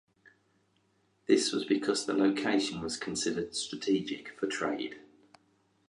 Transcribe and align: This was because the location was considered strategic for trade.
This 1.27 1.51
was 1.51 1.63
because 1.63 2.07
the 2.07 2.15
location 2.15 2.81
was 2.81 2.97
considered 2.97 3.55
strategic 3.55 4.29
for 4.29 4.47
trade. 4.47 4.99